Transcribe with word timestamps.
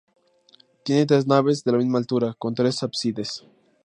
Tiene 0.81 1.05
tres 1.05 1.27
naves 1.27 1.63
de 1.63 1.73
la 1.73 1.77
misma 1.77 1.99
altura, 1.99 2.33
con 2.39 2.55
tres 2.55 2.81
ábsides. 2.81 3.43